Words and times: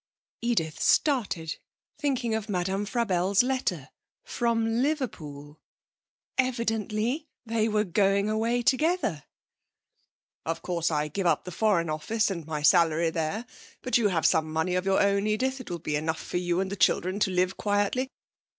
Edith 0.41 0.81
started, 0.81 1.57
thinking 1.99 2.33
of 2.33 2.49
Madame 2.49 2.87
Frabelle's 2.87 3.43
letter... 3.43 3.89
from 4.23 4.81
Liverpool! 4.81 5.61
Evidently 6.39 7.27
they 7.45 7.67
were 7.67 7.83
going 7.83 8.27
away 8.27 8.63
together. 8.63 9.25
'Of 10.43 10.63
course 10.63 10.89
I 10.89 11.07
give 11.07 11.27
up 11.27 11.43
the 11.43 11.51
Foreign 11.51 11.91
Office 11.91 12.31
and 12.31 12.47
my 12.47 12.63
salary 12.63 13.11
there, 13.11 13.45
but 13.83 13.99
you 13.99 14.07
have 14.07 14.25
some 14.25 14.51
money 14.51 14.73
of 14.73 14.87
your 14.87 14.99
own, 15.03 15.27
Edith; 15.27 15.61
it 15.61 15.69
will 15.69 15.77
be 15.77 15.95
enough 15.95 16.19
for 16.19 16.37
you 16.37 16.59
and 16.59 16.71
the 16.71 16.75
children 16.75 17.19
to 17.19 17.29
live 17.29 17.55
quietly. 17.55 18.09